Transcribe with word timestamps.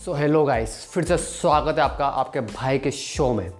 So 0.00 0.12
hello 0.14 0.44
guys 0.44 0.74
फिर 0.90 1.04
से 1.04 1.16
स्वागत 1.16 1.78
है 1.78 1.84
आपका, 1.84 2.06
आपके 2.06 2.40
भाई 2.40 2.78
के 2.78 2.90
शो 2.90 3.32
में, 3.34 3.50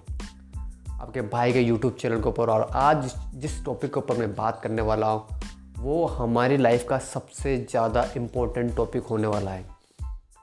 आपके 0.91 1.21
भाई 1.21 1.51
के 1.53 1.61
यूट्यूब 1.61 1.97
चैनल 2.01 2.21
के 2.21 2.29
ऊपर। 2.29 2.49
और 2.49 2.61
आज 2.75 3.13
जिस 3.35 3.63
टॉपिक 3.65 3.93
के 3.93 3.99
ऊपर 3.99 4.17
मैं 4.17 4.33
बात 4.35 4.59
करने 4.63 4.81
वाला 4.81 5.07
हूँ, 5.07 5.39
वो 5.77 6.05
हमारी 6.07 6.57
लाइफ 6.57 6.85
का 6.89 6.97
सबसे 6.99 7.57
ज़्यादा 7.59 8.05
इम्पोर्टेंट 8.17 8.75
टॉपिक 8.75 9.03
होने 9.03 9.27
वाला 9.27 9.51
है। 9.51 9.65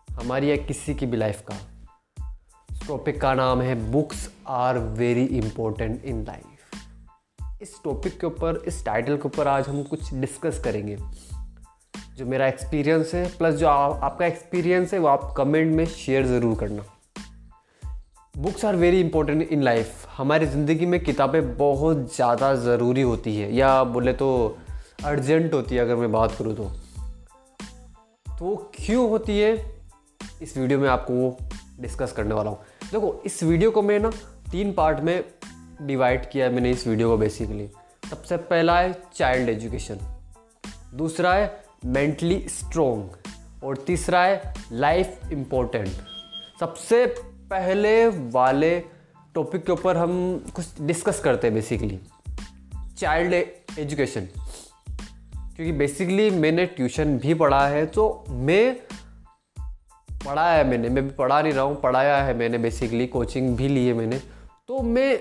हमारी 0.08 0.50
या 0.50 0.56
किसी 0.58 0.94
की 0.94 1.06
भी 1.06 1.16
लाइफ 1.16 1.42
का। 1.50 1.56
टॉपिक 2.86 3.20
का 3.20 3.34
नाम 3.34 3.62
है 3.62 3.74
books 3.92 4.28
are 4.48 4.78
very 4.78 5.24
important 5.38 6.04
in 6.04 6.24
life 6.24 7.62
इस 7.62 7.80
टॉपिक 7.84 8.20
के 8.20 8.26
ऊपर, 8.26 8.62
इस 8.66 8.84
टाइटल 8.84 9.16
के 9.16 9.28
ऊपर 9.28 9.48
आज 9.48 9.68
हम 9.68 9.82
कुछ 9.82 10.14
डिस्कस 10.14 10.60
करेंगे। 10.64 10.98
जो 12.18 12.26
मेरा 12.26 12.46
एक्सपीरियंस 12.48 13.12
है 13.14 13.24
प्लस 13.38 13.54
जो 13.54 13.66
आ, 13.68 13.72
आपका 13.72 14.26
एक्सपीरियंस 14.26 14.92
है 14.94 14.98
वो 15.00 15.08
आप 15.08 15.32
कमेंट 15.36 15.74
में 15.74 15.84
शेयर 15.86 16.24
ज़रूर 16.26 16.56
करना। 16.58 16.82
Books 18.34 18.64
are 18.64 18.76
very 18.76 19.00
important 19.00 19.42
in 19.42 19.62
life 19.62 20.06
हमारी 20.16 20.46
ज़िंदगी 20.46 20.86
में 20.86 20.98
किताबें 21.00 21.56
बहुत 21.56 22.14
ज़्यादा 22.14 22.54
ज़रूरी 22.54 23.02
होती 23.02 23.36
है 23.36 23.54
या 23.56 23.82
बोले 23.86 24.12
तो 24.12 24.30
अर्जेंट 25.04 25.54
होती 25.54 25.74
है 25.74 25.80
अगर 25.80 25.96
मैं 25.96 26.10
बात 26.12 26.34
करूँ 26.38 26.54
तो। 26.56 26.64
तो 28.38 28.56
क्यों 28.74 29.08
होती 29.10 29.38
है 29.38 29.52
इस 30.42 30.56
वीडियो 30.56 30.78
में 30.78 30.88
आपको 30.88 31.14
वो 31.14 31.36
डिस्कस 31.80 32.12
करने 32.12 32.34
वाला 32.34 32.50
हूँ। 32.50 32.58
देखो 32.92 33.14
इस 33.26 33.42
वीडियो 33.42 33.70
को 33.70 33.82
मैं 33.82 34.00
ना 34.00 34.10
तीन 34.50 34.72
पार्ट 34.72 35.00
में 35.00 35.22
डिवाइड 35.82 36.28
किया 36.30 36.46
है 36.46 36.54
मैंने 36.54 36.70
इस 36.70 36.86
वीडियो 36.86 37.10
को 37.10 37.16
बेसिकली 37.16 37.68
सबसे 38.10 38.36
पहला 38.50 38.78
है 38.80 38.92
चाइल्ड 39.14 39.48
एजुकेशन 39.48 39.98
दूसरा 40.96 41.34
है 41.34 41.67
मेंटली 41.82 42.38
स्ट्रोंग। 42.48 43.64
और 43.64 43.76
तीसरा 43.76 44.22
है, 44.22 44.54
लाइफ 44.72 45.32
इम्पोर्टेंट 45.32 45.88
सबसे 46.60 47.04
पहले 47.50 48.06
वाले 48.30 48.78
टॉपिक 49.34 49.64
के 49.66 49.72
ऊपर 49.72 49.96
हम 49.96 50.12
कुछ 50.54 50.80
डिस्कस 50.80 51.20
करते 51.20 51.46
हैं 51.46 51.54
बेसिकली 51.54 51.98
चाइल्ड 52.98 53.34
एजुकेशन 53.78 54.28
क्योंकि 55.56 55.72
बेसिकली 55.72 56.30
मैंने 56.30 56.66
ट्यूशन 56.66 57.16
भी 57.18 57.34
पढ़ा 57.34 57.66
है 57.68 57.84
तो 57.86 58.24
मैं 58.28 58.74
पढ़ाया 60.26 60.56
है 60.58 60.66
मैंने। 60.68 60.88
मैं 60.88 61.04
भी 61.04 61.14
पढ़ा 61.14 61.40
नहीं 61.42 61.52
रहा 61.52 61.64
हूँ, 61.64 61.80
पढ़ाया 61.80 62.16
है 62.16 62.34
मैंने 62.36 62.58
बेसिकली 62.58 63.06
कोचिंग 63.06 63.56
भी 63.56 63.68
ली 63.68 63.86
है 63.86 63.92
मैंने। 63.94 64.18
तो 64.68 64.82
मैं 64.82 65.18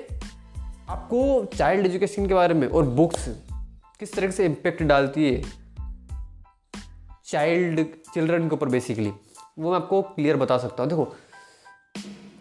आपको 0.90 1.46
चाइल्ड 1.56 1.86
एजुकेशन 1.86 2.28
के 2.28 2.34
बारे 2.34 2.53
में 2.53 2.68
और 2.68 2.84
बुक्स 2.96 3.28
किस 4.00 4.14
तरह 4.14 4.31
से 4.31 4.46
इम्पेक्ट 4.46 4.84
डालती 4.84 5.34
है 5.34 5.42
चाइल्ड 7.28 7.86
चिल्ड्रन 8.14 8.47
के 8.50 8.56
ऊपर 8.56 8.70
बेसिकली 8.70 9.09
वो 9.59 9.70
मैं 9.70 9.75
आपको 9.75 10.02
क्लियर 10.02 10.38
बता 10.38 10.58
सकता 10.58 10.83
हूँ। 10.83 10.89
देखो, 10.89 11.16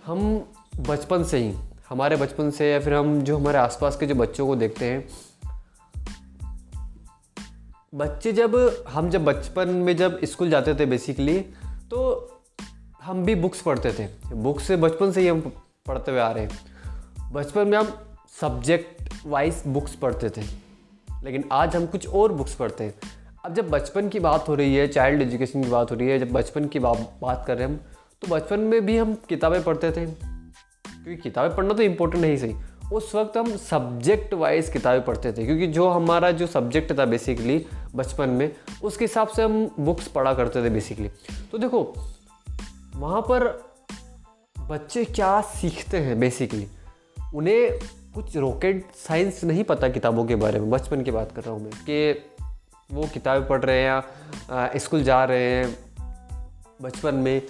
हम 0.06 0.52
बचपन 0.88 1.24
से 1.24 1.38
ही, 1.38 1.54
हमारे 1.88 2.16
बचपन 2.16 2.50
से 2.50 2.70
या 2.72 2.80
फिर 2.80 2.94
हम 2.94 3.20
जो 3.20 3.38
हमारे 3.38 3.58
आसपास 3.58 3.96
के 3.96 4.06
जो 4.06 4.14
बच्चों 4.14 4.46
को 4.46 4.56
देखते 4.56 4.84
हैं, 4.84 5.08
बच्चे 7.92 8.32
जब, 8.32 8.84
हम 8.88 9.10
जब 9.10 9.24
बचपन 9.24 9.68
में 9.68 9.96
जब 9.96 10.24
स्कूल 10.24 10.50
जाते 10.50 10.74
थे 10.74 10.86
बेसिकली 10.86 11.38
तो 11.90 12.00
हम 13.02 13.24
भी 13.24 13.34
बुक्स 13.34 13.60
पढ़ते 13.62 13.92
थे। 13.92 14.34
बुक्स 14.34 14.66
से 14.66 14.76
बचपन 14.76 15.12
से 15.12 15.20
ही 15.20 15.28
हम 15.28 15.40
पढ़ते 15.86 16.10
हुए 16.10 16.20
आ 16.20 16.30
रहे 16.30 16.44
हैं। 16.44 17.32
बचपन 17.32 17.68
में 17.68 17.78
हम 17.78 17.92
सब्जेक्ट 18.40 19.14
वाइज 19.26 19.62
बुक्स 19.66 19.94
पढ़ते 19.96 20.30
थे, 20.30 20.42
लेकिन 21.24 21.48
आज 21.52 21.76
हम 21.76 21.86
कुछ 21.86 22.06
और 22.08 22.32
बुक्स 22.32 22.54
पढ़ते 22.54 22.84
हैं। 22.84 22.94
अब 23.46 23.54
जब 23.54 23.68
बचपन 23.70 24.08
की 24.08 24.20
बात 24.20 24.48
हो 24.48 24.54
रही 24.54 24.74
है 24.76 24.86
चाइल्ड 24.88 25.22
एजुकेशन 25.22 25.62
की 25.64 25.68
बात 25.70 25.90
हो 25.90 25.96
रही 25.96 26.08
है, 26.08 26.18
जब 26.18 26.30
बचपन 26.32 26.64
की 26.64 26.78
बात 26.78 27.18
बात 27.20 27.44
कर 27.46 27.56
रहे 27.56 27.66
हैं 27.66 27.74
हम 27.74 27.80
तो 28.22 28.28
बचपन 28.28 28.60
में 28.60 28.86
भी 28.86 28.96
हम 28.96 29.14
किताबें 29.28 29.62
पढ़ते 29.62 29.90
थे। 29.90 30.06
क्योंकि 30.06 31.16
किताबें 31.16 31.54
पढ़ना 31.56 31.74
तो 31.74 31.82
इम्पोर्टेंट 31.82 32.22
नहीं 32.24 32.36
सही। 32.36 32.54
उस 32.92 33.14
वक्त 33.14 33.36
हम 33.36 33.56
सब्जेक्ट 33.58 34.34
वाइज 34.34 34.68
किताबें 34.68 35.04
पढ़ते 35.04 35.32
थे, 35.32 35.44
क्योंकि 35.46 35.66
जो 35.68 35.88
हमारा 35.88 36.30
जो 36.30 36.46
सब्जेक्ट 36.46 36.98
था 36.98 37.04
बेसिकली 37.04 37.64
बचपन 37.94 38.28
में, 38.30 38.50
उसके 38.84 39.04
हिसाब 39.04 39.28
से 39.28 39.42
हम 39.42 39.70
बुक्स 39.80 40.08
पढ़ा 40.08 40.34
करते 40.34 40.64
थे 40.64 40.70
बेसिकली 40.70 41.10
तो 41.52 41.58
देखो, 41.58 41.82
वहाँ 42.96 43.20
पर 43.22 43.48
बच्चे 44.56 45.04
क्या 45.04 45.40
सीखते 45.54 45.98
हैं 45.98 46.20
बेसिकली 46.20 46.66
उन्हें 47.34 47.78
कुछ 48.14 48.36
रॉकेट 48.36 48.86
साइंस 48.98 49.44
नहीं 49.44 49.64
पता 49.64 49.88
किताबों 49.88 50.24
के 50.24 50.36
बारे 50.36 50.60
में, 50.60 50.70
बचपन 50.70 51.02
की 51.02 51.10
बात 51.10 51.32
कर 51.32 51.42
रहा 51.42 51.54
हूँ 51.54 51.62
मैं, 51.62 51.72
कि 51.72 52.22
वो 52.90 53.08
किताबें 53.14 53.46
पढ़ 53.48 53.64
रहे 53.64 53.76
हैं 53.76 53.86
या 53.86 54.70
स्कूल 54.76 55.02
जा 55.02 55.24
रहे 55.24 55.44
हैं, 55.44 55.76
बचपन 56.82 57.14
में 57.14 57.42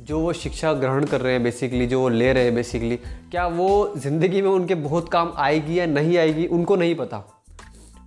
जो 0.00 0.20
वो 0.20 0.32
शिक्षा 0.32 0.72
ग्रहण 0.72 1.04
कर 1.04 1.20
रहे 1.20 1.32
हैं 1.32 1.42
बेसिकली 1.42 1.86
जो 1.86 2.00
वो 2.00 2.08
ले 2.08 2.32
रहे 2.32 2.44
हैं 2.44 2.54
बेसिकली 2.54 2.96
क्या 3.30 3.46
वो 3.46 3.94
ज़िंदगी 3.96 4.42
में 4.42 4.50
उनके 4.50 4.74
बहुत 4.74 5.08
काम 5.08 5.32
आएगी 5.36 5.78
या 5.78 5.86
नहीं 5.86 6.16
आएगी, 6.18 6.46
उनको 6.46 6.76
नहीं 6.76 6.94
पता। 6.94 7.22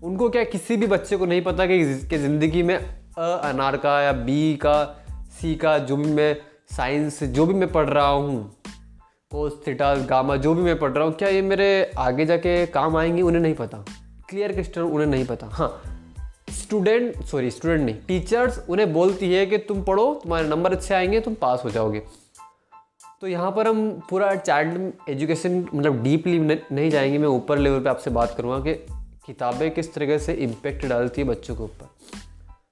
उनको 0.04 0.30
क्या 0.30 0.44
किसी 0.44 0.78
भी 0.78 0.88
बच्चे 0.88 1.18
को 1.18 1.26
नहीं 1.26 1.42
पता 1.42 1.66
कि 1.66 1.84
ज़िंदगी 1.84 2.64
में 2.64 2.76
अ, 2.76 3.22
अनार 3.22 3.78
का 3.78 4.02
या 4.02 4.12
बी 4.12 4.56
का, 4.56 4.84
सी 5.32 5.56
का, 5.56 5.78
जो 5.78 5.98
भी 5.98 6.12
मैं 6.12 6.36
साइंस, 6.76 7.24
जो 7.24 7.46
भी 7.46 7.54
मैं 7.54 7.72
पढ़ 7.72 7.90
रहा 7.90 8.08
हूँ, 8.08 8.56
कोस, 9.32 9.62
थीटा, 9.68 9.94
गामा, 9.96 10.36
जो 10.36 10.54
भी 10.54 10.62
मैं 10.62 10.78
पढ़ 10.80 10.92
रहा 10.92 11.04
हूँ, 11.04 11.14
क्या 11.14 11.30
ये 11.30 11.42
मेरे 11.42 11.92
आगे 11.98 12.26
जाके 12.26 12.66
काम 12.66 12.98
आएँगे, 12.98 13.22
उन्हें 13.22 13.42
नहीं 13.42 13.54
पता। 13.54 13.86
क्लियर 14.30 14.54
क्रिस्टल 14.54 14.82
उन्हें 14.82 15.08
नहीं 15.08 15.26
पता। 15.26 15.48
हाँ 15.48 15.91
स्टूडेंट 16.72 17.24
सॉरी 17.24 17.52
स्टूडेंट 17.52 17.82
नहीं 17.82 17.96
टीचर्स 18.08 18.60
उन्हें 18.70 18.94
बोलती 18.94 19.34
है 19.34 19.46
कि 19.46 19.58
तुम 19.58 19.84
पढ़ो, 19.84 20.16
तुम्हारे 20.16 20.48
नंबर 20.48 20.72
अच्छे 20.72 20.94
आएँगे, 20.94 21.20
तुम 21.20 21.34
पास 21.34 21.62
हो 21.66 21.70
जाओगे। 21.70 22.02
तो 23.22 23.28
यहाँ 23.28 23.52
पर 23.52 23.68
हम 23.68 24.02
पूरा 24.10 24.36
चाइल्ड 24.36 24.92
एजुकेशन 25.10 25.66
मतलब 25.76 26.04
डीपली 26.04 26.40
नहीं 26.72 26.90
जाएँगे, 26.90 27.18
मैं 27.18 27.28
ऊपर 27.28 27.58
लेवल 27.58 27.80
पे 27.80 27.90
आपसे 27.90 28.10
बात 28.10 28.34
करूँगा 28.38 28.60
कि 28.60 28.74
किताबें 29.26 29.72
किस 29.72 29.94
तरीके 29.94 30.20
से 30.20 30.34
इम्पेक्ट 30.34 30.86
डालती 30.86 31.22
है 31.22 31.28
बच्चों 31.28 31.56
के 31.56 31.64
ऊपर। 31.64 31.90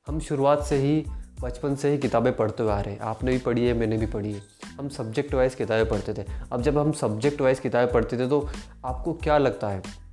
हम 0.08 0.20
शुरुआत 0.20 0.64
से 0.64 0.76
ही, 0.76 1.06
बचपन 1.42 1.76
से 1.76 1.90
ही 1.90 1.98
किताबें 1.98 2.36
पढ़ते 2.36 2.64
हुए 2.64 2.72
आ 2.72 2.82
रहे 2.82 2.94
हैं। 2.94 3.02
आपने 3.02 3.32
भी 3.32 3.38
पढ़ी 3.38 3.68
है, 3.68 3.74
मैंने 3.74 3.98
भी 3.98 4.06
पढ़ी 4.06 4.34
है। 4.34 4.42
हम 4.80 4.90
सब्जेक्ट 4.90 5.34
वाइज 5.34 5.56
किताबें 5.56 5.90
पढ़ते 5.90 6.14
थे। 6.14 6.26
अब 6.52 6.62
जब 6.62 6.78
हम 6.78 6.92
सब्जेक्ट 6.92 7.42
वाइज 7.42 7.60
किताबें 7.60 7.94
पढ़ते 7.94 8.18
थे 8.18 8.30
तो 8.30 8.48
आपको 8.86 9.14
क्या 9.14 9.38
लगता 9.38 9.70
है? 9.70 10.09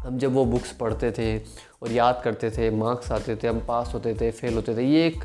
हम 0.00 0.18
जब 0.18 0.32
वो 0.32 0.44
बुक्स 0.44 0.72
पढ़ते 0.72 1.10
थे 1.10 1.38
और 1.82 1.92
याद 1.92 2.20
करते 2.24 2.50
थे 2.50 2.70
मार्क्स 2.70 3.10
आते 3.12 3.36
थे, 3.36 3.48
हम 3.48 3.60
पास 3.60 3.90
होते 3.94 4.14
थे 4.14 4.30
फेल 4.30 4.54
होते 4.54 4.76
थे, 4.76 4.84
ये 4.84 5.06
एक 5.06 5.24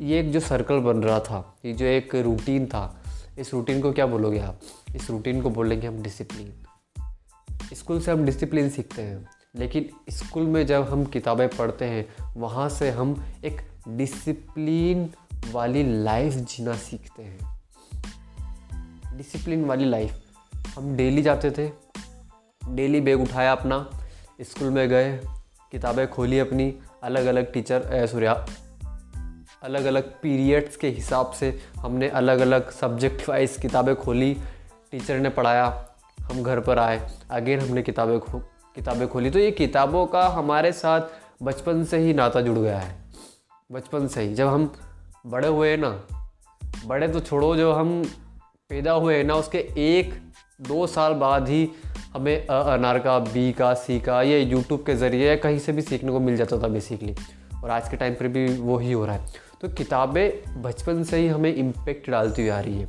ये 0.00 0.20
एक 0.20 0.30
जो 0.32 0.40
सर्कल 0.40 0.78
बन 0.78 1.02
रहा 1.02 1.18
था, 1.20 1.58
ये 1.64 1.72
जो 1.72 1.84
एक 1.84 2.14
रूटीन 2.14 2.66
था, 2.66 3.02
इस 3.38 3.52
रूटीन 3.54 3.80
को 3.82 3.92
क्या 3.92 4.06
बोलोगे 4.06 4.38
आप? 4.38 4.60
इस 4.96 5.10
रूटीन 5.10 5.42
को 5.42 5.50
बोलेंगे 5.50 5.86
हम 5.86 6.02
डिसिप्लिन 6.02 6.52
स्कूल 7.74 8.00
से 8.00 8.10
हम 8.10 8.24
डिसिप्लिन 8.24 8.70
सीखते 8.70 9.02
हैं, 9.02 9.28
लेकिन 9.56 9.88
स्कूल 10.10 10.42
में 10.42 10.66
जब 10.66 10.88
हम 10.88 11.04
किताबें 11.04 11.48
पढ़ते 11.48 11.84
हैं, 11.84 12.06
वहाँ 12.36 12.68
से 12.68 12.90
हम 12.90 13.14
एक 13.44 13.60
डिसिप्लिन 13.88 15.08
वाली 15.52 15.82
लाइफ 16.02 16.32
जीना 16.32 16.76
सीखते 16.78 17.22
हैं। 17.22 17.60
डिसिप्लिन 19.16 19.64
वाली 19.64 19.84
लाइफ 19.84 20.22
हम 20.76 20.96
डेली 20.96 21.22
जाते 21.22 21.50
थे 21.50 21.89
डेली 22.62 23.00
बैग 23.00 23.20
उठाया 23.22 23.52
अपना, 23.52 23.78
स्कूल 24.40 24.70
में 24.70 24.88
गए, 24.88 25.12
किताबें 25.72 26.06
खोली 26.10 26.38
अपनी 26.38 26.72
अलग 27.02 27.26
अलग 27.26 27.52
टीचर 27.52 28.06
सूर्या 28.06 28.32
अलग 29.62 29.84
अलग 29.84 30.10
पीरियड्स 30.22 30.76
के 30.76 30.88
हिसाब 30.88 31.32
से 31.32 31.50
हमने 31.76 32.08
अलग 32.08 32.40
अलग 32.40 32.70
सब्जेक्ट 32.70 33.28
वाइज 33.28 33.56
किताबें 33.56 33.94
खोली, 33.96 34.34
टीचर 34.92 35.18
ने 35.18 35.28
पढ़ाया, 35.28 35.66
हम 36.18 36.42
घर 36.42 36.60
पर 36.60 36.78
आए 36.78 37.00
अगेन 37.30 37.60
हमने 37.60 37.82
किताबें 37.82 38.18
खो, 38.20 38.38
किताबें 38.76 39.06
खोली। 39.08 39.30
तो 39.30 39.38
ये 39.38 39.50
किताबों 39.50 40.06
का 40.06 40.26
हमारे 40.28 40.72
साथ 40.72 41.00
बचपन 41.42 41.84
से 41.84 41.98
ही 41.98 42.14
नाता 42.14 42.40
जुड़ 42.40 42.58
गया 42.58 42.78
है, 42.78 42.94
बचपन 43.70 44.06
से 44.06 44.22
ही। 44.22 44.34
जब 44.34 44.48
हम 44.48 44.72
बड़े 45.26 45.48
हुए 45.48 45.76
ना, 45.76 45.90
बड़े 46.86 47.08
तो 47.08 47.20
छोड़ो, 47.20 47.54
जो 47.56 47.72
हम 47.72 48.02
पैदा 48.70 48.92
हुए 48.92 49.22
ना, 49.22 49.34
उसके 49.34 49.58
एक, 49.78 50.14
दो 50.60 50.86
साल 50.86 51.14
बाद 51.14 51.48
ही 51.48 51.68
हमें 52.14 52.46
अनार 52.46 52.98
का 52.98 53.18
बी 53.18 53.52
का 53.52 53.72
सी 53.74 53.98
का 54.00 54.20
ये 54.22 54.40
यूट्यूब 54.40 54.82
के 54.86 54.94
ज़रिए 54.94 55.28
या 55.28 55.36
कहीं 55.36 55.58
से 55.58 55.72
भी 55.72 55.82
सीखने 55.82 56.12
को 56.12 56.20
मिल 56.20 56.36
जाता 56.36 56.58
था 56.62 56.68
बेसिकली 56.68 57.14
और 57.64 57.70
आज 57.70 57.88
के 57.88 57.96
टाइम 57.96 58.14
पर 58.14 58.28
भी 58.28 58.46
वो 58.58 58.78
ही 58.78 58.92
हो 58.92 59.04
रहा 59.06 59.16
है। 59.16 59.48
तो 59.60 59.68
किताबें 59.68 60.62
बचपन 60.62 61.02
से 61.04 61.18
ही 61.18 61.26
हमें 61.28 61.54
इम्पेक्ट 61.54 62.10
डालती 62.10 62.42
हुई 62.42 62.50
आ 62.50 62.60
रही 62.60 62.80
है। 62.80 62.88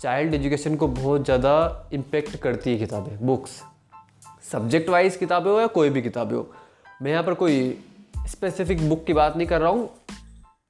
चाइल्ड 0.00 0.34
एजुकेशन 0.34 0.76
को 0.76 0.88
बहुत 0.88 1.24
ज़्यादा 1.24 1.88
इम्पेक्ट 1.92 2.36
करती 2.36 2.70
है 2.70 2.78
किताबें 2.78 3.26
बुक्स 3.26 3.60
सब्जेक्ट 4.52 4.88
वाइज 4.90 5.16
किताबें 5.16 5.50
हो 5.50 5.60
या 5.60 5.66
कोई 5.68 5.90
भी 5.90 6.02
किताबें 6.02 6.36
हो। 6.36 6.46
मैं 7.02 7.10
यहाँ 7.10 7.22
पर 7.22 7.34
कोई 7.34 7.78
स्पेसिफिक 8.28 8.88
बुक 8.88 9.04
की 9.06 9.12
बात 9.12 9.36
नहीं 9.36 9.48
कर 9.48 9.60
रहा 9.60 9.70
हूँ। 9.70 9.88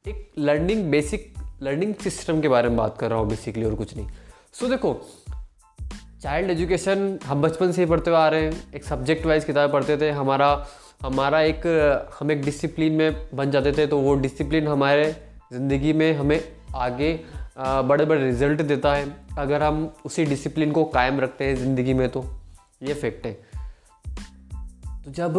एक 0.05 0.31
लर्निंग 0.39 0.91
बेसिक 0.91 1.33
लर्निंग 1.63 1.95
सिस्टम 1.95 2.41
के 2.41 2.49
बारे 2.49 2.69
में 2.69 2.77
बात 2.77 2.99
कर 2.99 3.11
रहा 3.11 3.19
हूँ 3.19 3.29
बेसिकली 3.29 3.65
और 3.65 3.75
कुछ 3.75 3.97
नहीं। 3.97 4.07
सो 4.07 4.65
so, 4.65 4.71
देखो 4.71 5.01
चाइल्ड 6.23 6.51
एजुकेशन 6.51 7.19
हम 7.25 7.43
बचपन 7.43 7.73
से 7.73 7.83
ही 7.83 7.89
पढ़ते 7.89 8.11
हुए 8.11 8.19
आ 8.19 8.29
रहे 8.29 8.45
हैं। 8.45 8.73
एक 8.75 8.85
सब्जेक्ट 8.85 9.27
वाइज 9.27 9.45
किताबें 9.45 9.73
पढ़ते 9.73 9.97
थे। 9.97 10.11
हमारा 10.11 10.67
हमारा 11.03 11.41
एक, 11.43 11.67
हम 12.21 12.31
एक 12.31 12.43
डिसिप्लिन 12.43 12.93
में 12.93 13.37
बन 13.37 13.51
जाते 13.51 13.73
थे। 13.73 13.87
तो 13.87 13.99
वो 13.99 14.15
डिसिप्लिन 14.17 14.69
हमारे 14.69 15.05
ज़िंदगी 15.53 15.93
में 15.93 16.13
हमें 16.15 16.41
आगे 16.77 17.13
बड़े 17.59 18.05
बड़े 18.05 18.23
रिज़ल्ट 18.23 18.63
देता 18.63 18.95
है। 18.95 19.15
अगर 19.39 19.63
हम 19.63 19.93
उसी 20.07 20.25
डिसिप्लिन 20.25 20.73
को 20.73 20.85
कायम 20.87 21.21
रखते 21.21 21.45
हैं 21.45 21.57
ज़िंदगी 21.57 21.95
में 21.95 22.09
तो 22.09 22.25
ये 22.83 22.95
फैक्ट 22.95 23.27
है। 23.27 23.33
तो 25.05 25.11
जब 25.11 25.39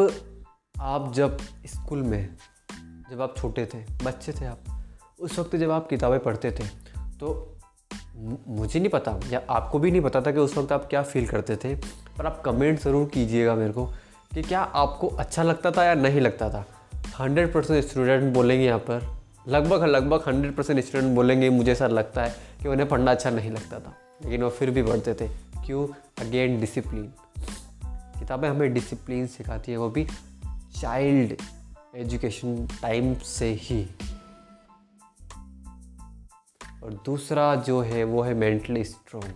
आप, 0.81 1.11
जब 1.13 1.37
स्कूल 1.65 2.01
में, 2.03 2.35
जब 3.11 3.21
आप 3.21 3.35
छोटे 3.37 3.65
थे, 3.65 3.79
बच्चे 4.05 4.31
थे 4.31 4.45
आप, 4.45 4.63
उस 5.19 5.39
वक्त 5.39 5.55
जब 5.55 5.71
आप 5.71 5.87
किताबें 5.89 6.19
पढ़ते 6.19 6.51
थे 6.51 6.67
तो 7.19 7.56
मुझे 8.47 8.79
नहीं 8.79 8.89
पता, 8.89 9.19
या 9.31 9.41
आपको 9.49 9.79
भी 9.79 9.91
नहीं 9.91 10.01
पता 10.01 10.21
था 10.21 10.31
कि 10.31 10.39
उस 10.39 10.57
वक्त 10.57 10.71
आप 10.71 10.87
क्या 10.89 11.01
फील 11.03 11.27
करते 11.27 11.55
थे, 11.55 11.75
पर 12.17 12.25
आप 12.25 12.41
कमेंट 12.45 12.79
ज़रूर 12.79 13.09
कीजिएगा 13.09 13.55
मेरे 13.55 13.73
को 13.73 13.85
कि 14.33 14.41
क्या 14.41 14.59
आपको 14.59 15.07
अच्छा 15.07 15.43
लगता 15.43 15.71
था 15.71 15.83
या 15.83 15.93
नहीं 15.93 16.21
लगता 16.21 16.49
था। 16.49 16.65
हंड्रेड 17.19 17.53
परसेंट 17.53 17.85
स्टूडेंट 17.85 18.33
बोलेंगे 18.33 18.65
यहाँ 18.65 18.79
पर। 18.79 19.17
लगभग 19.47 19.83
लगभग 19.83 20.23
हंड्रेड 20.27 20.55
परसेंट 20.55 20.79
स्टूडेंट 20.79 21.15
बोलेंगे, 21.15 21.49
मुझे 21.49 21.71
ऐसा 21.71 21.87
लगता 21.87 22.23
है 22.23 22.35
कि 22.61 22.67
उन्हें 22.69 22.89
पढ़ना 22.89 23.11
अच्छा 23.11 23.29
नहीं 23.29 23.51
लगता 23.51 23.79
था। 23.79 23.93
लेकिन 24.23 24.43
वो 24.43 24.49
फिर 24.49 24.71
भी 24.71 24.83
पढ़ते 24.83 25.13
थे। 25.13 25.27
क्यों 25.65 25.87
अगेन 26.25 26.59
डिसिप्लिन 26.59 27.03
किताबें 28.19 28.49
हमें 28.49 28.73
डिसिप्लिन 28.73 29.27
सिखाती 29.27 29.71
है, 29.71 29.77
वो 29.77 29.89
भी 29.89 30.07
चाइल्ड 30.81 31.35
एजुकेशन 31.95 32.67
टाइम 32.81 33.15
से 33.15 33.53
ही। 33.61 33.87
और 36.83 36.93
दूसरा 37.05 37.55
जो 37.55 37.81
है, 37.81 38.03
वो 38.03 38.21
है 38.21 38.33
मेंटली 38.33 38.83
स्ट्रॉन्ग 38.83 39.33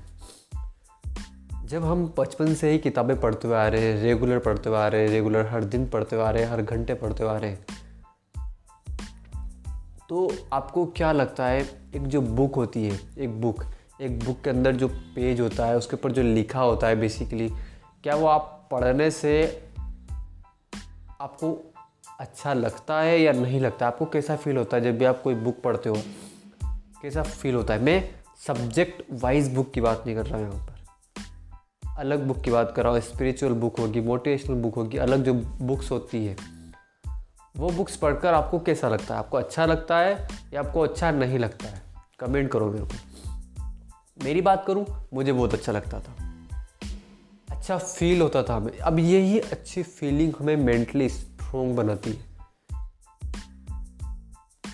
जब 1.66 1.84
हम 1.86 2.14
बचपन 2.18 2.54
से 2.54 2.72
ही 2.72 2.78
किताबें 2.78 3.20
पढ़ते 3.20 3.48
हुए 3.48 3.58
आ 3.58 3.68
रहे 3.68 3.82
हैं 3.82 4.02
रेगुलर 4.04 4.40
पढ़ते 4.40 4.70
हुए 4.70 4.78
आ 4.78 4.88
रहे 4.88 5.02
हैं 5.02 5.10
रेगुलर 5.10 5.48
हर 5.48 5.64
दिन 5.64 5.88
पढ़ते 5.90 6.16
हुए 6.16 6.26
आ 6.26 6.30
रहे 6.30 6.44
हैं, 6.44 6.52
हर 6.52 6.62
घंटे 6.62 6.94
पढ़ते 6.94 7.24
हुए 7.24 7.34
आ 7.34 7.38
रहे 7.38 7.52
हैं 7.52 7.66
तो 10.10 10.32
आपको 10.54 10.86
क्या 10.86 11.12
लगता 11.12 11.46
है, 11.46 11.62
एक 11.96 12.08
जो 12.08 12.22
बुक 12.22 12.56
होती 12.56 12.84
है, 12.84 13.00
एक 13.20 13.42
बुक 13.42 13.64
एक 14.02 14.24
बुक 14.26 14.42
के 14.44 14.50
अंदर 14.50 14.76
जो 14.76 14.88
पेज 14.88 15.42
होता 15.42 15.66
है, 15.66 15.78
उसके 15.78 15.96
ऊपर 15.96 16.12
जो 16.12 16.24
लिखा 16.24 16.62
होता 16.62 16.88
है 16.88 16.96
बेसिकली 16.96 17.50
क्या 18.04 18.16
वो 18.16 18.28
आप 18.28 18.68
पढ़ने 18.72 19.12
से 19.12 19.34
आपको 21.22 21.74
अच्छा 22.20 22.54
लगता 22.54 23.00
है 23.02 23.20
या 23.22 23.32
नहीं 23.32 23.60
लगता? 23.60 23.88
आपको 23.88 24.06
कैसा 24.06 24.36
फील 24.36 24.58
होता 24.58 24.78
है 24.78 24.84
जब 24.84 24.98
भी 24.98 25.06
आप 25.06 25.22
कोई 25.22 25.36
बुक 25.36 25.62
पढ़ते 25.62 25.90
हो? 25.90 25.98
कैसा 27.02 27.24
फील 27.24 27.56
होता 27.56 27.74
है? 27.74 27.82
मैं 27.82 28.10
सब्जेक्ट 28.48 29.04
वाइज 29.12 29.54
बुक 29.54 29.72
की 29.72 29.82
बात 29.82 30.04
नहीं 30.06 30.16
कर 30.16 30.26
रहा 30.26 30.40
हूँ 30.40 30.54
यहाँ 30.54 30.66
पर। 30.66 30.72
अलग 31.98 32.28
बुक 32.28 32.42
की 32.42 32.52
बात 32.52 32.74
कर 32.76 32.84
रहा 32.84 32.94
हूँ 32.94 33.00
स्पिरिचुअल 33.00 33.54
बुक 33.54 33.80
होगी 33.80 34.02
मोटिवेशनल 34.02 34.56
बुक 34.56 34.76
होगी, 34.76 34.98
अलग 34.98 35.24
जो 35.24 35.34
बुक्स 35.34 35.92
होती 35.92 36.26
है, 36.26 36.36
वो 37.58 37.70
बुक्स 37.70 37.96
पढ़कर 37.96 38.34
आपको 38.34 38.60
कैसा 38.60 38.90
लगता 38.90 39.14
है? 39.14 39.20
आपको 39.20 39.38
अच्छा 39.38 39.66
लगता 39.66 39.98
है 39.98 40.28
या 40.54 40.60
आपको 40.60 40.82
अच्छा 40.82 41.12
नहीं 41.12 41.40
लगता 41.40 41.68
है? 41.68 41.82
कमेंट 42.20 42.52
करो 42.52 42.72
मेरे 42.72 42.86
को। 42.86 42.94
मेरी 44.24 44.42
बात 44.42 44.64
करूँ, 44.68 44.86
मुझे 45.14 45.34
बहुत 45.34 45.54
अच्छा 45.54 45.72
लगता 45.72 46.00
था। 46.00 46.16
अच्छा 47.50 47.78
फील 47.78 48.22
होता 48.22 48.44
था 48.44 48.56
हमें। 48.56 48.78
अब 48.80 49.00
यही 49.00 49.40
अच्छी 49.40 49.84
फीलिंग 49.84 50.34
हमें 50.40 50.56
मेंटली 50.56 51.10
स्ट्रोंग 51.10 51.76
बनाती 51.76 52.12
है। 52.12 52.31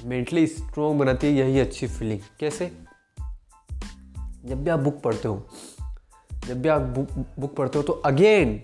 मेंटली 0.07 0.48
स्ट्रोंग 0.48 1.00
बनाती 1.00 1.27
है 1.27 1.33
यही 1.33 1.59
अच्छी 1.59 1.88
फीलिंग 1.88 2.19
कैसे? 2.39 2.71
जब 4.45 4.63
भी 4.63 4.69
आप 4.69 4.80
बुक 4.80 5.01
पढ़ते 5.01 5.27
हो 5.27 5.48
जब 6.48 6.62
भी 6.62 6.69
आप 6.69 6.81
बुक 6.81 7.25
बुक 7.39 7.56
पढ़ते 7.56 7.77
हो 7.77 7.83
तो 7.83 7.94
अगेन 7.94 8.63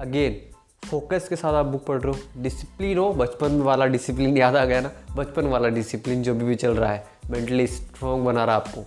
अगेन 0.00 0.40
फोकस 0.88 1.26
के 1.28 1.36
साथ 1.36 1.54
आप 1.54 1.66
बुक 1.66 1.84
पढ़ 1.84 2.02
रहे 2.02 2.12
हो. 2.12 2.42
डिसिप्लिन 2.42 2.98
हो 2.98 3.12
बचपन 3.12 3.60
वाला 3.60 3.86
डिसिप्लिन 3.86 4.36
याद 4.36 4.56
आ 4.56 4.64
गया 4.64 4.80
ना? 4.80 4.90
बचपन 5.16 5.46
वाला 5.46 5.68
डिसिप्लिन 5.68 6.22
जो 6.22 6.34
भी, 6.34 6.44
भी 6.44 6.54
चल 6.54 6.74
रहा 6.76 6.92
है 6.92 7.06
मेंटली 7.30 7.66
स्ट्रॉन्ग 7.66 8.24
बना 8.24 8.44
रहा 8.44 8.56
है 8.56 8.62
आपको. 8.62 8.84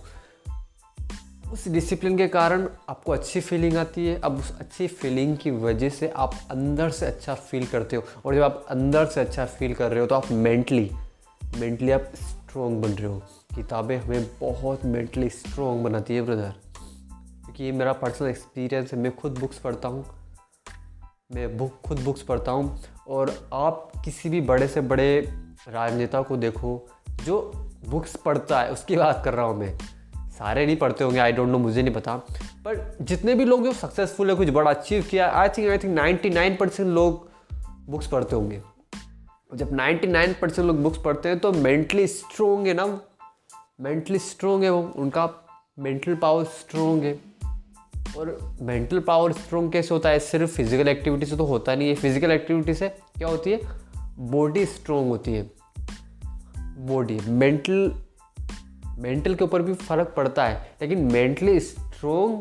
उस 1.52 1.68
डिसिप्लिन 1.68 2.16
के 2.18 2.28
कारण 2.28 2.68
आपको 2.88 3.12
अच्छी 3.12 3.40
फीलिंग 3.40 3.76
आती 3.76 4.06
है. 4.06 4.20
अब 4.20 4.38
उस 4.38 4.58
अच्छी 4.58 4.86
फीलिंग 4.86 5.36
की 5.36 5.50
वजह 5.50 5.88
से 5.88 6.08
आप 6.08 6.34
अंदर 6.50 6.90
से 6.90 7.06
अच्छा 7.06 7.34
फील 7.34 7.66
करते 7.66 7.96
हो. 7.96 8.02
और 8.24 8.34
जब 8.34 8.42
आप 8.42 8.66
अंदर 8.68 9.06
से 9.06 9.20
अच्छा 9.20 9.44
फील 9.44 9.74
कर 9.74 9.90
रहे 9.90 10.00
हो 10.00 10.06
तो 10.06 10.14
आप 10.14 10.30
मेंटली 10.32 10.90
मेंटली 11.58 11.90
आप 11.90 12.12
स्ट्रॉन्ग 12.14 12.82
बन 12.82 12.90
रहे 12.90 13.06
हो। 13.06 13.22
किताबें 13.54 13.96
हमें 13.98 14.26
बहुत 14.40 14.84
मेंटली 14.84 15.28
स्ट्रॉन्ग 15.28 15.84
बनाती 15.84 16.16
है 16.16 16.22
ब्रदर 16.22 16.50
क्योंकि 17.44 17.64
ये 17.64 17.72
मेरा 17.72 17.92
पर्सनल 17.92 18.28
एक्सपीरियंस 18.28 18.92
है, 18.92 18.98
मैं 18.98 19.16
खुद 19.16 19.38
बुक्स 19.38 19.58
पढ़ता 19.58 19.88
हूँ। 19.88 20.04
मैं 21.34 21.58
बुक 21.58 21.72
खुद 21.86 22.00
बुक्स 22.00 22.22
पढ़ता 22.22 22.52
हूँ। 22.52 22.78
और 23.08 23.48
आप 23.52 23.92
किसी 24.04 24.28
भी 24.28 24.40
बड़े 24.40 24.68
से 24.68 24.80
बड़े 24.80 25.20
राजनेता 25.68 26.22
को 26.22 26.36
देखो, 26.36 26.88
जो 27.24 27.52
बुक्स 27.88 28.16
पढ़ता 28.16 28.60
है, 28.60 28.72
उसकी 28.72 28.96
बात 28.96 29.22
कर 29.24 29.34
रहा 29.34 29.46
हूँ 29.46 29.56
मैं। 29.56 29.78
सारे 30.30 30.66
नहीं 30.66 30.76
पढ़ते 30.76 31.04
होंगे 31.04 31.18
आई 31.18 31.32
डोंट 31.32 31.48
नो 31.48 31.58
मुझे 31.58 31.82
नहीं 31.82 31.94
पता। 31.94 32.16
पर 32.64 32.98
जितने 33.02 33.34
भी 33.34 33.44
लोग 33.44 33.64
जो 33.64 33.72
सक्सेसफुल 33.72 34.30
है, 34.30 34.36
कुछ 34.36 34.50
बड़ा 34.50 34.70
अचीव 34.70 35.06
किया। 35.10 35.30
I 35.30 35.48
think 35.48 35.70
I 35.70 35.78
think 35.78 35.94
ninety 35.94 36.30
nine 36.30 36.56
percent 36.56 36.88
लोग 36.88 37.28
बुक्स 37.86 38.06
पढ़ते 38.06 38.36
होंगे। 38.36 38.62
जब 39.54 39.72
नाइन्टी 39.72 40.06
नाइन 40.06 40.34
परसेंट 40.42 40.66
लोग 40.66 40.82
बुक्स 40.82 40.98
पढ़ते 40.98 41.28
हैं 41.28 41.38
तो 41.38 41.52
मेंटली 41.52 42.06
स्ट्रोंग 42.06 42.66
है 42.66 42.74
ना 42.74 42.84
मेंटली 43.80 44.18
स्ट्रोंग 44.18 44.62
है 44.64 44.70
वो। 44.70 44.80
उनका 44.96 45.28
मेंटल 45.78 46.14
पावर 46.14 46.44
स्ट्रोंग 46.44 47.02
है। 47.02 47.18
और 48.16 48.56
मेंटल 48.62 49.00
पावर 49.00 49.32
स्ट्रॉन्ग 49.32 49.72
कैसे 49.72 49.94
होता 49.94 50.08
है? 50.08 50.18
सिर्फ़ 50.18 50.50
फ़िज़िकल 50.50 50.88
एक्टिविटी 50.88 51.26
से 51.26 51.36
तो 51.36 51.44
होता 51.44 51.74
नहीं 51.74 51.88
है। 51.88 51.94
फ़िज़िकल 51.94 52.30
एक्टिविटी 52.30 52.74
से 52.74 52.88
क्या 52.88 53.28
होती 53.28 53.52
है? 53.52 53.60
बॉडी 54.18 54.66
स्ट्रोंग 54.66 55.08
होती 55.08 55.32
है। 55.32 55.50
बॉडी 56.86 57.18
मेंटल 57.28 57.92
मेंटल 58.98 59.34
के 59.34 59.44
ऊपर 59.44 59.62
भी 59.62 59.74
फ़र्क 59.74 60.14
पड़ता 60.16 60.46
है। 60.46 60.76
लेकिन 60.82 61.12
मेंटली 61.12 61.60
स्ट्रोंग 61.60 62.40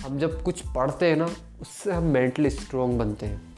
हम 0.00 0.18
जब 0.18 0.42
कुछ 0.42 0.60
पढ़ते 0.74 1.06
हैं 1.06 1.16
ना, 1.16 1.28
उससे 1.60 1.92
हम 1.92 2.02
मेंटली 2.02 2.50
स्ट्रोंग 2.50 2.98
बनते 2.98 3.26
हैं। 3.26 3.55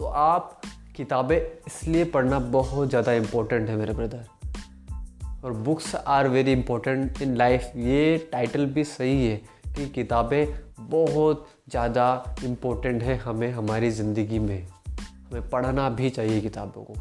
तो 0.00 0.06
आप 0.06 0.60
किताबें 0.96 1.36
इसलिए 1.36 2.04
पढ़ना 2.04 2.38
बहुत 2.38 2.88
ज़्यादा 2.88 3.12
इम्पोर्टेंट 3.12 3.68
है 3.68 3.76
मेरे 3.76 3.92
ब्रदर 3.92 4.24
और 5.44 5.52
books 5.52 5.94
are 5.94 6.28
very 6.28 6.52
important 6.52 7.20
in 7.22 7.36
life 7.36 7.72
ये 7.76 8.28
टाइटल 8.32 8.66
भी 8.66 8.84
सही 8.84 9.26
है 9.26 9.36
कि 9.76 9.88
किताबें 9.88 10.46
बहुत 10.80 11.48
ज़्यादा 11.70 12.36
इम्पोर्टेंट 12.44 13.02
है 13.02 13.16
हमें, 13.16 13.50
हमारी 13.52 13.90
ज़िंदगी 13.90 14.38
में। 14.38 14.66
हमें 14.88 15.48
पढ़ना 15.48 15.88
भी 15.90 16.10
चाहिए 16.10 16.40
किताबों 16.40 16.84
को। 16.84 16.94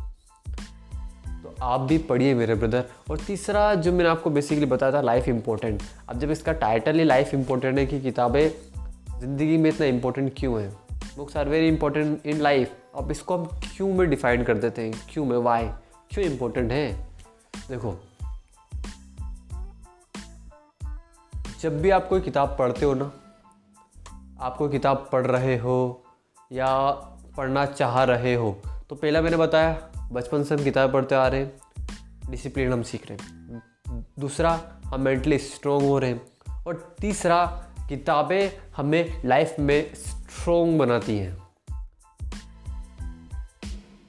तो 1.43 1.55
आप 1.61 1.81
भी 1.81 1.97
पढ़िए 1.97 2.33
मेरे 2.33 2.55
ब्रदर 2.55 2.83
और 3.11 3.19
तीसरा 3.19 3.73
जो 3.75 3.91
मैंने 3.91 4.09
आपको 4.09 4.29
बेसिकली 4.29 4.65
बताया 4.65 4.93
था 4.93 5.01
लाइफ 5.01 5.27
इम्पोर्टेंट 5.27 5.81
अब 6.09 6.19
जब 6.19 6.31
इसका 6.31 6.53
टाइटल 6.57 6.99
ही 6.99 7.03
लाइफ 7.03 7.33
इम्पोर्टेंट 7.33 7.77
है 7.77 7.85
कि 7.85 8.01
किताबें 8.01 8.49
ज़िंदगी 9.19 9.57
में 9.57 9.69
इतना 9.69 9.87
इम्पोर्टेंट 9.87 10.33
क्यों 10.37 10.61
है? 10.61 10.69
Books 11.17 11.37
are 11.37 11.49
very 11.49 11.67
important 11.67 12.25
in 12.25 12.41
life 12.41 12.75
अब 12.95 13.11
इसको 13.11 13.37
हम 13.37 13.45
क्यों 13.45 13.93
में 13.93 14.09
डिफाइन 14.09 14.43
कर 14.43 14.57
देते 14.57 14.81
हैं? 14.81 15.07
क्यों 15.09 15.25
में 15.25 15.37
वाई 15.37 15.67
क्यों 16.11 16.25
इम्पोर्टेंट 16.25 16.71
है? 16.71 17.07
देखो, 17.69 17.95
जब 21.61 21.81
भी 21.81 21.89
आप 21.89 22.07
कोई 22.07 22.21
किताब 22.21 22.55
पढ़ते 22.59 22.85
हो 22.85 22.93
ना, 22.93 23.11
आप 24.41 24.57
कोई 24.57 24.69
किताब 24.69 25.09
पढ़ 25.11 25.25
रहे 25.27 25.57
हो 25.57 26.03
या 26.51 26.91
पढ़ना 27.37 27.65
चाह 27.65 28.03
रहे 28.03 28.35
हो 28.35 28.61
तो 28.89 28.95
पहला 28.95 29.21
मैंने 29.21 29.37
बताया, 29.37 29.89
बचपन 30.11 30.43
से 30.43 30.55
हम 30.55 30.63
किताब 30.63 30.93
पढ़ते 30.93 31.15
आ 31.15 31.27
रहे 31.27 31.41
हैं 31.41 31.51
डिसिप्लिन 32.29 32.73
हम 32.73 32.83
सीख 32.83 33.11
रहे 33.11 33.17
हैं। 33.23 33.63
दूसरा, 34.19 34.61
हम 34.85 35.01
मेंटली 35.01 35.39
स्ट्रोंग 35.39 35.83
हो 35.83 35.99
रहे 35.99 36.09
हैं। 36.09 36.21
और 36.67 36.95
तीसरा, 37.01 37.45
किताबें 37.89 38.49
हमें 38.77 39.21
लाइफ 39.25 39.55
में 39.59 39.93
स्ट्रोंग 39.95 40.79
बनाती 40.79 41.17
हैं। 41.17 41.48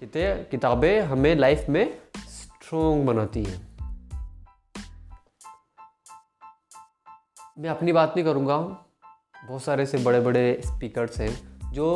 किताबें 0.02 1.00
हमें 1.00 1.34
लाइफ 1.36 1.66
में 1.68 1.98
स्ट्रोंग 2.28 3.04
बनाती 3.06 3.42
हैं। 3.44 3.58
मैं 7.58 7.70
अपनी 7.70 7.92
बात 7.92 8.12
नहीं 8.16 8.24
करूँगा, 8.24 8.56
बहुत 8.56 9.62
सारे 9.62 9.86
से 9.86 9.98
बड़े 9.98 10.20
बड़े 10.20 10.60
स्पीकर्स 10.66 11.18
हैं 11.20 11.30
जो 11.72 11.88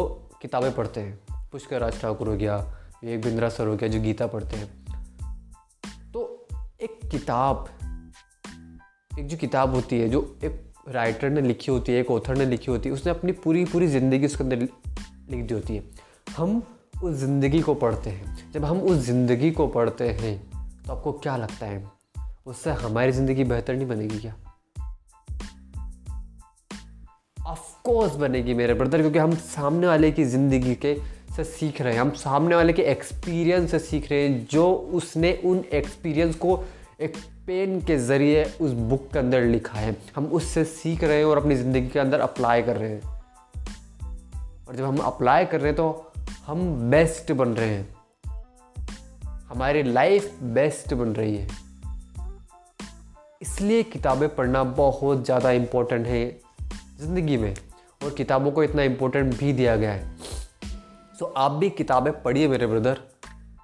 किताबें 0.42 0.74
पढ़ते 0.74 1.00
हैं। 1.00 1.48
पुष्कर 1.52 1.80
राज 1.80 2.00
ठाकुर 2.00 2.28
हो 2.28 2.36
गया 2.36 2.56
विवेक 3.04 3.22
बिंद्रा 3.22 3.48
सर 3.48 3.66
हो 3.66 3.76
गया 3.76 3.88
जो 3.88 4.00
गीता 4.00 4.26
पढ़ते 4.26 4.56
हैं। 4.56 4.68
तो 6.12 6.46
एक 6.80 6.98
किताब, 7.10 7.68
एक 9.18 9.26
जो 9.26 9.36
किताब 9.36 9.74
होती 9.74 10.00
है 10.00 10.08
जो 10.08 10.22
एक 10.44 10.62
राइटर 10.88 11.30
ने 11.30 11.40
लिखी 11.40 11.70
होती 11.72 11.92
है, 11.92 12.00
एक 12.00 12.10
ऑथर 12.10 12.36
ने 12.36 12.46
लिखी 12.46 12.70
होती 12.70 12.88
है, 12.88 12.94
उसने 12.94 13.12
अपनी 13.12 13.32
पूरी 13.34 13.64
पूरी 13.64 13.86
ज़िंदगी 13.86 14.26
उसके 14.26 14.44
अंदर 14.44 14.56
लिख 14.56 15.44
दी 15.46 15.54
होती 15.54 15.76
है। 15.76 15.84
हम 16.36 16.62
उस 16.94 17.14
ज़िंदगी 17.14 17.60
को 17.60 17.74
पढ़ते 17.74 18.10
हैं। 18.10 18.52
जब 18.52 18.64
हम 18.64 18.80
उस 18.80 18.98
ज़िंदगी 18.98 19.50
को 19.50 19.66
पढ़ते 19.66 20.08
हैं 20.10 20.38
तो 20.86 20.92
आपको 20.92 21.12
क्या 21.12 21.36
लगता 21.36 21.66
है? 21.66 21.82
उससे 22.46 22.70
हमारी 22.72 23.12
ज़िंदगी 23.12 23.44
बेहतर 23.44 23.74
नहीं 23.74 23.86
बनेगी 23.86 24.18
क्या? 24.18 24.34
ऑफकोर्स 27.36 28.14
बनेगी 28.16 28.54
मेरे 28.54 28.74
ब्रदर 28.74 29.00
क्योंकि 29.00 29.18
हम 29.18 29.34
सामने 29.34 29.86
वाले 29.86 30.10
की 30.12 30.24
ज़िंदगी 30.24 30.74
के 30.74 30.94
से 31.36 31.44
सीख 31.44 31.80
रहे 31.82 31.92
हैं। 31.92 32.00
हम 32.00 32.10
सामने 32.10 32.54
वाले 32.54 32.72
के 32.72 32.82
एक्सपीरियंस 32.82 33.70
से 33.70 33.78
सीख 33.78 34.10
रहे 34.10 34.28
हैं, 34.28 34.46
जो 34.46 34.72
उसने 34.72 35.32
उन 35.44 35.64
एक्सपीरियंस 35.72 36.34
को 36.36 36.62
एक 37.00 37.16
पेन 37.46 37.80
के 37.80 37.96
ज़रिए 37.98 38.44
उस 38.60 38.72
बुक 38.72 39.08
के 39.12 39.18
अंदर 39.18 39.42
लिखा 39.42 39.78
है। 39.78 39.96
हम 40.16 40.26
उससे 40.32 40.64
सीख 40.64 41.04
रहे 41.04 41.18
हैं 41.18 41.24
और 41.24 41.38
अपनी 41.38 41.56
ज़िंदगी 41.56 41.88
के 41.88 41.98
अंदर 41.98 42.20
अप्लाई 42.20 42.62
कर 42.62 42.76
रहे 42.76 42.90
हैं। 42.90 43.02
और 44.68 44.76
जब 44.76 44.84
हम 44.84 44.98
अप्लाई 44.98 45.44
कर 45.44 45.60
रहे 45.60 45.68
हैं 45.68 45.76
तो 45.76 46.10
हम 46.46 46.90
बेस्ट 46.90 47.32
बन 47.32 47.48
रहे 47.48 47.68
हैं। 47.68 47.92
हमारी 49.48 49.82
लाइफ 49.82 50.38
बेस्ट 50.54 50.94
बन 50.94 51.14
रही 51.14 51.36
है। 51.36 51.46
इसलिए 53.42 53.82
किताबें 53.82 54.28
पढ़ना 54.34 54.62
बहुत 54.74 55.24
ज़्यादा 55.24 55.50
इम्पोर्टेंट 55.52 56.06
है 56.06 56.26
ज़िंदगी 57.00 57.36
में 57.36 57.54
और 58.04 58.14
किताबों 58.14 58.50
को 58.52 58.62
इतना 58.64 58.82
इम्पोर्टेंट 58.82 59.34
भी 59.38 59.52
दिया 59.52 59.76
गया 59.76 59.92
है। 59.92 60.16
सो 61.14 61.24
so, 61.24 61.32
आप 61.36 61.52
भी 61.52 61.70
किताबें 61.72 62.12
पढ़िए 62.22 62.48
मेरे 62.48 62.66
ब्रदर 62.66 63.00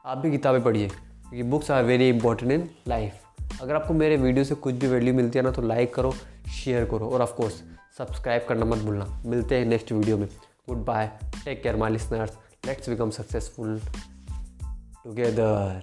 आप 0.07 0.19
भी 0.19 0.31
किताबें 0.31 0.63
पढ़िए 0.65 0.89
क्योंकि 0.89 1.43
books 1.43 1.71
are 1.71 1.85
very 1.85 2.09
important 2.09 2.53
in 2.53 2.69
life 2.89 3.61
अगर 3.63 3.75
आपको 3.75 3.95
मेरे 3.95 4.17
वीडियो 4.17 4.45
से 4.45 4.55
कुछ 4.57 4.75
भी 4.75 4.87
वैल्यू 4.87 5.15
मिलती 5.15 5.39
है 5.39 5.45
ना 5.45 5.51
तो 5.51 5.63
लाइक 5.63 5.95
करो 5.95 6.13
शेयर 6.55 6.85
करो 6.91 7.09
और 7.09 7.23
ऑफकोर्स 7.23 7.63
सब्सक्राइब 7.99 8.45
करना 8.49 8.65
मत 8.65 8.79
भूलना। 8.79 9.07
मिलते 9.27 9.59
हैं 9.59 9.67
नेक्स्ट 9.67 9.93
वीडियो 9.93 10.17
में। 10.19 10.29
Goodbye 10.85 11.11
take 11.45 11.63
care 11.63 11.77
my 11.77 11.93
listeners 11.93 12.39
Let's 12.65 12.87
become 12.87 13.11
successful 13.11 13.81
together. 15.05 15.83